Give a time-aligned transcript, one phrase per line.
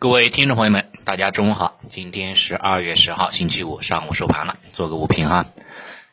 [0.00, 1.80] 各位听众朋友们，大家中午好。
[1.90, 5.46] 今天是二月十号，星期五上午收盘了，做个午评哈。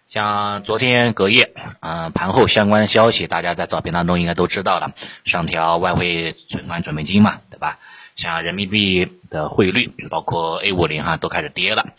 [0.08, 4.94] 像昨天隔夜，嗯，盘后相关消息，大家在早评当中应该都知道了，
[5.24, 7.78] 上调外汇存款准备金嘛，对吧？
[8.16, 11.90] 像人民币的汇率，包括 A 五零哈，都开始跌了。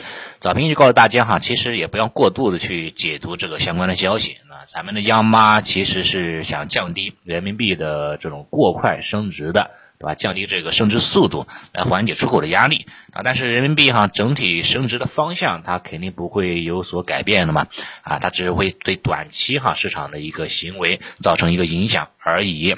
[0.41, 4.39] 早评就告诉大家哈，其实也不要过度的去解读这个相关的消息。
[4.49, 9.71] 那咱们的央妈其实是想降低人民币的这种过快升值的。
[9.99, 10.15] 对吧？
[10.15, 13.23] 降低这个升值速度，来缓解出口的压力啊。
[13.25, 17.67] 但是人民币哈整体升值的方向，它肯定不会有所改变的嘛
[18.03, 22.77] 啊，它只是会对短期哈市场的一个行为造成一个影响而已，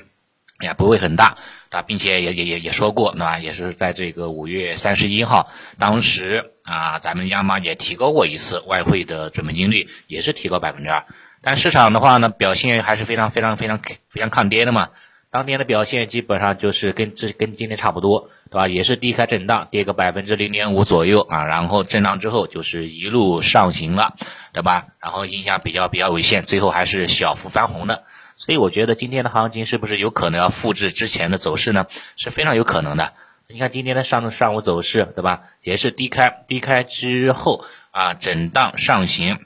[0.60, 1.38] 也不会很大
[1.70, 1.82] 啊。
[1.82, 3.38] 并且也也也也说过，对吧？
[3.38, 11.04] 也是在这个五月三十一号，当时啊，咱们央妈也提高过一次外汇的准备金率，也是提高百分之二。
[11.40, 14.90] 但市场的话呢，表现还是非常非常非常非常抗跌的嘛。
[15.30, 18.66] 当天的表现基本上就是跟这跟今天差不多，对吧？
[18.66, 24.15] 也是低开震荡，跌个百分之零点五左右啊，然后震荡之后就是一路上行了，
[24.54, 24.87] 对吧？
[25.01, 28.04] 然后影响比较比较有限，最后还是小幅翻红的。
[28.37, 31.87] 所以我觉得今天的行情是不是有可能要复制之前的走势呢？
[32.16, 33.12] 是非常有可能的。
[33.49, 35.43] 你看今天的上上午走势，对吧？
[35.62, 39.40] 也是低开，低开之后啊，震荡上行。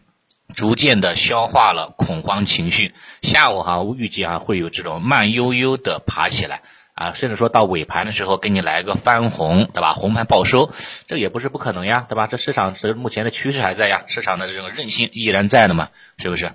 [0.55, 6.63] 逐渐的消化了恐慌情绪，下午哈预计啊会有这种慢悠悠的爬起来
[6.95, 9.93] 啊，甚至说到尾盘的时候给你来个翻红，对吧？
[9.95, 10.73] 红盘报收，
[11.07, 12.27] 这也不是不可能呀，对吧？
[12.27, 16.53] 这市场是目前的趋势还在呀，市场的这种韧性依然在的嘛，是不是？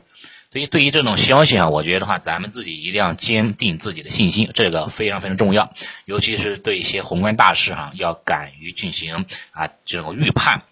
[0.50, 5.74] 所以对于这种消息啊，我觉得话咱们自己一定要坚定自己的信心，这个非常非常重要，
[6.06, 10.64] 尤其是对一些宏观大事哈，要敢于进行啊这种预判。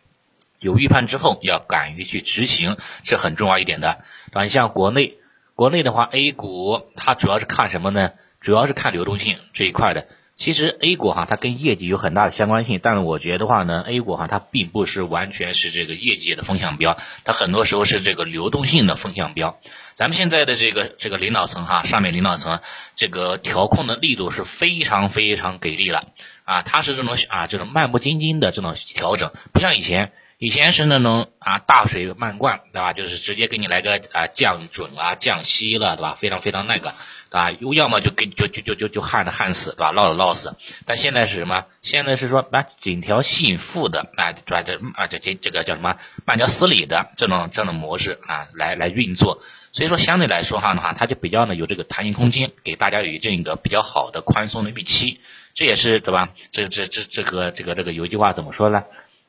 [0.66, 3.99] 有预判之后，要敢于去执行，是很重要一点的。
[4.33, 5.13] 啊，你像国内，
[5.53, 8.13] 国内的话，A 股它主要是看什么呢？
[8.41, 10.08] 主要是看流动性这一块的。
[10.38, 19.59] 其实 A 股哈，它跟业绩有很大的相关性，但是我觉得话呢，A 股哈，它并不是完全是这个业绩的风向标，它很多时候是这个流动性的风向标。
[19.93, 22.59] 咱们现在的这个这个领导层哈，上面领导层
[22.95, 26.08] 这个调控的力度是非常非常给力了
[26.43, 30.11] 啊，它是这种啊这种漫不经心的这种调整，不像以前。
[30.38, 32.94] 以前是那种啊大水漫灌，对吧？
[32.94, 36.18] 就是直接给你来个啊降准啊降息了，对吧？
[36.20, 36.94] 非常非常那个，
[37.30, 37.52] 对吧？
[37.52, 39.94] 又要么就给就就就就就旱的旱死，对吧？
[39.94, 40.56] 涝的涝死。
[40.86, 41.66] 但现在是什么？
[41.82, 44.62] 现在是说把紧条细复的啊，对吧？
[44.62, 49.42] 这啊这这这个叫什么慢条斯理的这种这种模式啊来来运作。
[49.72, 55.20] 所以说相对来说哈的话，它就比较呢有这个弹性空间，给大家有这个比较好的宽松的预期。
[55.54, 56.30] 这也是对吧？
[56.52, 58.84] 这这这这个这个这个有一句话怎么说呢？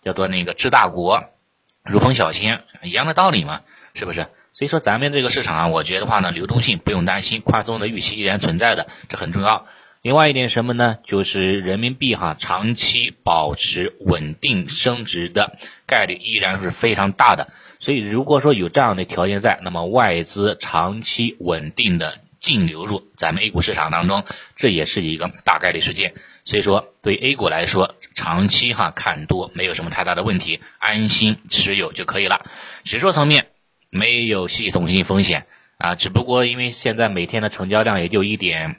[0.06, 1.25] 叫做那个治大国
[1.83, 3.62] 如烹小鲜一样的道理嘛，
[3.94, 4.28] 是不是？
[4.53, 9.67] 所以说咱们这个市场啊，我觉得话呢，流动性不用担心，宽松的预期依然存在的，这很重要。
[10.03, 10.99] 另外一点什么呢？
[11.05, 15.59] 就是人民币哈长期保持稳定升值的
[15.89, 17.49] 概率依然是非常大的。
[17.81, 24.24] 所以如果说有这样的条件在，那么外资长期稳定的净流入咱们 A 股市场当中，
[24.56, 26.14] 这也是一个大概率事件。
[26.44, 32.46] 所以说，对 A 股来说，长期哈看多没有什么太大的问题，安心持有就可以了。
[32.84, 33.48] 指数层面
[33.91, 35.46] 没有系统性风险
[35.76, 38.76] 啊，只不过因为现在每天的成交量也就一点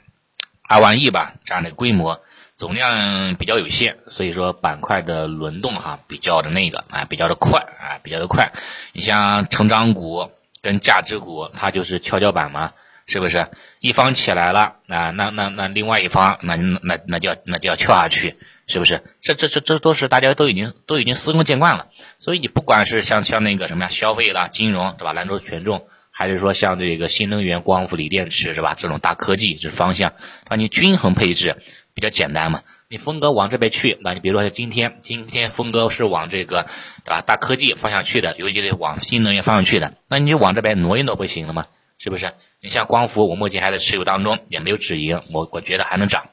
[0.66, 2.22] 二万亿吧，这样的规模，
[2.56, 8.50] 总量比较有限，所以说板块的轮动哈比较的那个啊，比较的快啊，比较的快。
[8.94, 10.30] 你像成长股
[10.62, 12.72] 跟价值股，它就是跷跷板嘛。
[13.08, 13.48] 是不是
[13.80, 15.10] 一方起来了啊？
[15.10, 18.36] 那那那另外一方那那那就要那就要跳下去，
[18.66, 19.02] 是不是？
[19.22, 21.86] 这这这这都是大家都已经都已经司空见惯了。
[22.18, 25.14] 所以你不管是像像那个什么呀，消费啦、金融对吧？
[25.14, 28.74] 兰州权重，还是说像这个新能源、光伏、锂电池是吧？
[28.76, 30.12] 这种大科技这方向，
[30.46, 31.56] 啊，你均衡配置
[31.94, 32.62] 比较简单嘛。
[32.90, 36.66] 你风格往这边去，那你比如说今天今天风格是往这个
[37.04, 37.22] 对吧？
[37.22, 41.66] 大科技方向去的，尤其是往新能源方向去的，那你就往这边挪一挪不行了吗？
[41.98, 42.32] 是不是？
[42.60, 46.30] 你像光伏，我目前还在持有当中，也没有止盈，我我觉得还能涨。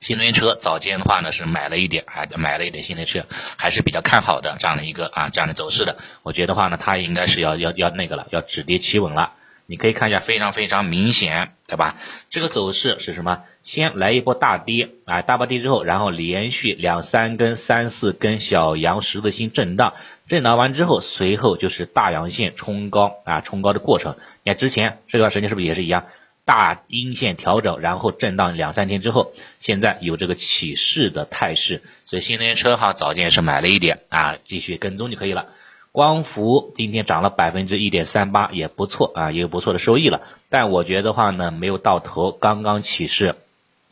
[0.00, 3.26] 新能源车早间的话呢是买了一点，还买了一点新能源车，
[3.56, 5.96] 还是比较看好的这样的一个啊这样的走势的。
[6.22, 9.32] 我觉得话呢，它应该是要要要那个了，要止跌企稳了。
[9.66, 11.96] 你可以看一下，非常非常明显，对吧？
[12.30, 13.42] 这个走势是什么？
[13.64, 19.92] 先来一波大跌啊，大波跌之后，然后连续两三根、三四根小阳十字星震荡，
[20.28, 24.16] 震荡完之后，随后就是大阳线冲高啊，冲高的过程。
[24.44, 26.04] 你看之前这段时间是不是也是一样，
[26.44, 35.48] 大阴线调整，然后震荡两三天之后，现在有这个起势的态势，所以新能源车哈早间也是买了一点啊，继续跟踪就可以了。
[35.90, 40.20] 光伏今天涨了百分之一点三八，也不错啊，也有不错的收益了。
[40.50, 43.34] 但我觉得话呢，没有到头，刚刚起势，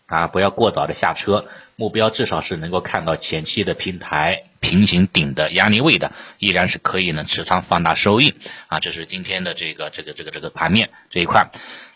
[0.05, 8.35] 啊，不要过早的下车，目标至少是能够看到前期的平台平行顶的压力位的，依然是可以呢持仓放大收益
[8.67, 8.81] 啊。
[8.81, 11.51] 这是今天的这个这个这个这个盘面这一块，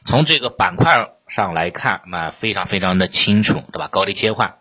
[0.04, 3.88] 从这个板块上来看，那非常非常的清楚，对吧？
[3.88, 4.54] 高低切换，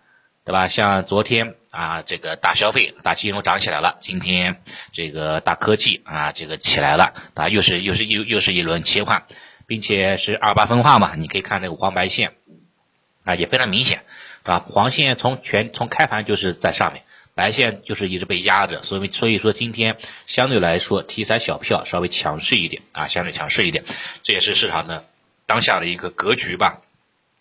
[0.44, 0.68] 对吧？
[0.68, 9.26] 像昨天啊，这个大消费、大金融涨起来了，今天这个大科技啊，这个起来了，啊，又是又是又又是一轮切换，
[9.68, 12.32] 并且是二八分化嘛，你可以看这个黄白线。
[13.26, 14.06] 啊，也非常明显，
[14.42, 14.58] 啊？
[14.60, 17.04] 黄线从全从开盘就是在上面，
[17.40, 19.96] 白线就是一直被压着，所以所以说今天
[20.28, 23.86] 相对来说题材小票稍微强势一点啊，相对强势一点，
[24.24, 25.06] 这也是市场的
[25.46, 26.82] 当下的一个格局吧。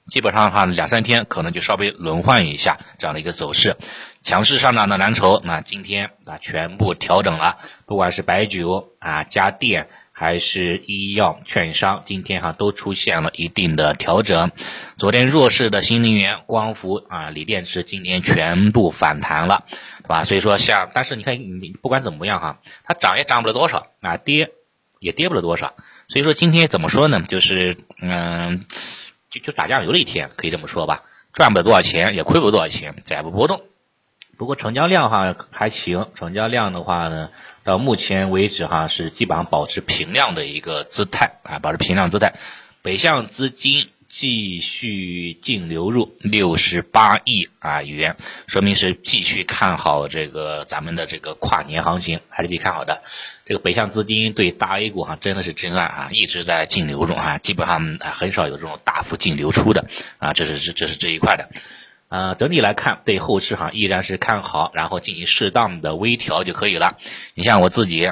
[0.06, 3.76] 基本上的话，两三天可能就稍微轮换一下这样的一个走势，
[4.22, 9.88] 强势上涨的蓝筹，那今天啊全部调整了，不管是白酒啊、家电。
[10.18, 14.50] 还是医药、券商，今天哈都出现了一定的调整。
[14.96, 19.64] 昨天弱势的新能源、光伏啊、锂电池，今天全部反弹了，
[20.02, 20.24] 对吧？
[20.24, 24.50] 所以说像，但是你看你不管怎么样哈，它涨也涨不了多少啊，跌
[24.98, 25.76] 也跌不了多少。
[26.08, 27.22] 所以说今天怎么说呢？
[27.22, 28.66] 就是嗯，
[29.30, 33.62] 就就打酱油的一天，可以这么说吧，赚不了多少钱，也亏不了多少钱，窄幅波动。
[34.38, 37.30] 不过成交量哈还行，成交量的话呢，
[37.64, 42.34] 到目前为止哈是基本上保持平量的一个姿态啊，保持平量姿态。
[42.80, 53.02] 北向资金继续净流入六十八亿啊元，说明是继续看好这个咱们的这个跨年行情，还是继续看好的。
[53.44, 59.86] 这个北向资金对大 A 股哈真的是真爱啊，一直在净流入啊，基本上很少有这种大幅净流出的
[60.18, 61.48] 啊，这是这这是这一块的。
[62.08, 66.96] 呃，整体来看，对后市哈依然是看好，然后进行适当的微调就可以了。
[67.34, 68.10] 你像我自己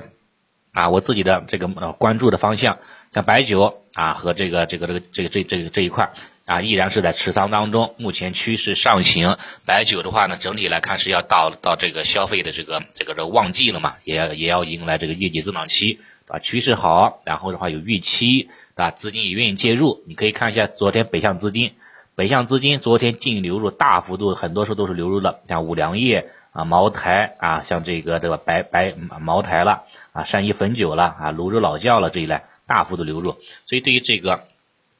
[0.72, 2.78] 啊，我自己的这个呃关注的方向，
[3.14, 6.12] 像白酒啊和这个这个这个这个这这这一块
[6.44, 7.94] 啊，依然是在持仓当中。
[7.96, 16.38] 目前趋势上行，白酒的话呢，整体来看是要到到这个消费的这个这个这旺季了嘛，也要也要迎来这个业绩增长期，啊？
[16.38, 18.90] 趋势好，然后的话有预期，啊？
[18.90, 20.04] 资金也愿意介入。
[20.06, 21.72] 你可以看一下昨天北向资金。
[22.16, 29.82] 北向资金昨天净流入大幅度，很多时候都是流入了，像五粮液啊、茅台啊，像这个这个白白茅台了
[30.12, 33.36] 啊、山西汾酒了啊、泸州老窖了这一类大幅度流入，
[33.66, 34.44] 所以对于这个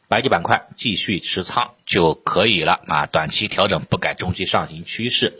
[0.09, 5.39] 白酒板块继续持仓就可以了啊，短期调整不改中期上行趋势，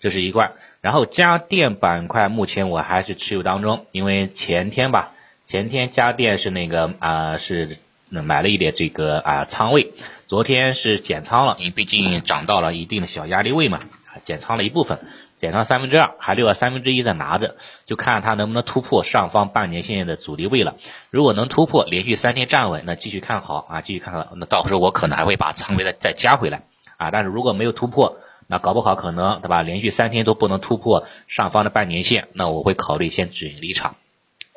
[0.00, 0.52] 这是一块。
[0.80, 5.10] 然后家电板块目前我还是持有当中，因为前天吧，
[5.44, 9.92] 前天家电是那个啊是那买了一点这个啊仓位。
[10.28, 13.78] 昨天是减仓了，因为毕竟涨到了一定的小压力位嘛，
[14.24, 14.98] 减仓了一部分，
[15.40, 17.54] 减仓三分之二，还留了三分之一在拿着，
[17.86, 20.74] 就看它能不能突破上方半年线的阻力位了。
[21.10, 24.32] 如果能突破，连续三天站稳，那继续看好啊，继续看好。
[24.34, 26.62] 那到时候我可能还会把仓位再再加回来
[26.96, 27.12] 啊。
[27.12, 28.18] 但是如果没有突破，
[28.48, 29.62] 那搞不好可能对吧？
[29.62, 33.94] 连续三天都不能突破上方的半年线，那我会考虑先止盈离场。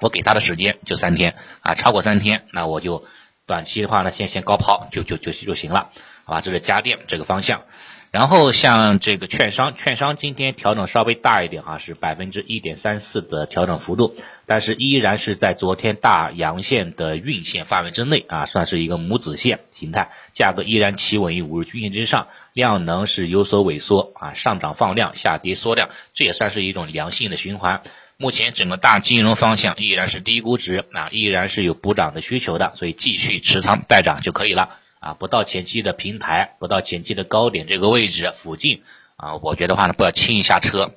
[0.01, 3.05] 我给他的时间就三天啊，超过三天，那我就。
[3.49, 5.89] 短期的话呢，先先高抛就就就就行了，
[6.23, 6.41] 好吧？
[6.41, 7.63] 这是家电这个方向，
[8.11, 14.15] 然后像这个券商，券商今天调整稍微大一点哈，是百分之一点三四的调整幅度，
[14.45, 27.81] 但是依然是在昨天大阳线的运线范围之内啊，算是一个母子线形态，价格依然企稳于五日均线之上，量能是有所萎缩啊，上涨放量，下跌缩量，这也算是一种良性的循环。
[28.21, 35.13] 目前整个大金融方向依然是低估值啊，依然是有补涨的需求的，所以继续持仓待涨就可以了啊。
[35.13, 38.81] 不到前期的平台，不到前期的高点这个位置附近
[39.15, 40.95] 啊，我觉得话呢不要轻易下车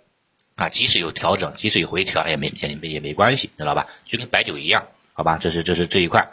[0.57, 0.69] 啊。
[0.69, 3.87] 即使有调整，即使有回调也没也没也没关系，知道吧？
[4.09, 5.38] 就跟白酒一样，好吧？
[5.41, 6.31] 这是这是这一块。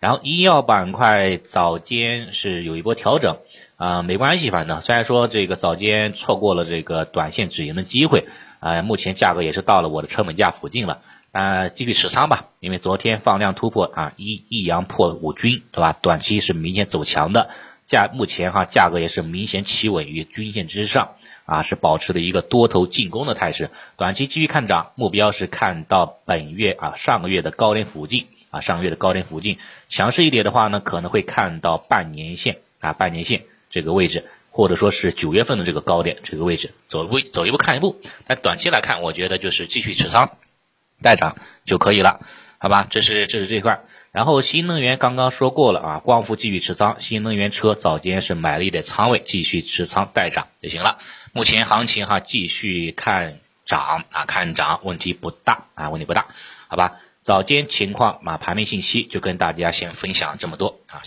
[0.00, 3.38] 然后医药板块早间是有一波调整
[3.76, 8.24] 啊，没关系，反正虽然说这个早间错过了这个短线止盈的机会。
[8.62, 11.02] 啊，目前价格也是到了我的成本价附近了，
[11.32, 15.92] 啊，继续持仓吧，因为昨天放量突破啊，一一阳破五均，对吧？
[16.00, 17.50] 短期是明显走强的，
[17.84, 34.24] 价目前哈价格也是明显企稳于均线之上，啊，是保持的一个多头进攻的态势，短期继续看涨，目标是看到本月啊上个月的高点附近，啊上个月的高点附近，强势一点的话呢，可能会看到半年线啊半年线这个位置。
[34.52, 38.00] 或者说是九月份的这个高点这个位置，走一步走一步看一步。
[38.26, 40.36] 但短期来看，我觉得就是继续持仓
[41.02, 42.20] 待涨就可以了，
[42.58, 42.86] 好吧？
[42.88, 43.80] 这是这是这一块。
[44.12, 50.98] 然后新能源刚刚说过了啊，光伏继续持仓，新能源车早间是买了一点仓位，继续持仓待涨就行了。
[51.32, 56.26] 目前行情哈继续看涨啊，看涨问题不大啊，问题不大，
[56.68, 57.00] 好吧？
[57.24, 61.02] 早间情况啊，盘面信息就跟大家先分享这么多啊。